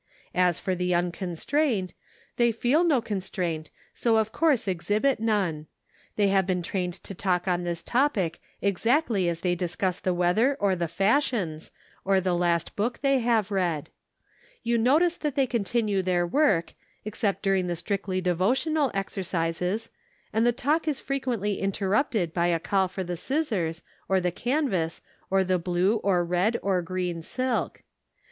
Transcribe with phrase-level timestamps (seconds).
[0.33, 1.93] As for the unconstraint,
[2.37, 5.67] they feel no constraint, so of course exhibit none;
[6.15, 10.57] they have been trained to talk on this topic exactly as they discuss the weather
[10.59, 11.69] or the fashions,
[12.03, 13.91] or the last book they have read.
[14.63, 16.73] You notice that they continue their work,
[17.05, 19.91] ex cept during the strictly devotional exercises,
[20.33, 25.01] and the talk is frequently interrupted by a call for the scissors, or the canvas,
[25.29, 27.83] or the blue, or red, or green silk.